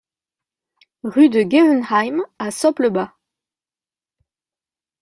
Rue 1.03 1.29
de 1.29 1.43
Guewenheim 1.43 2.23
à 2.39 2.49
Soppe-le-Bas 2.49 3.13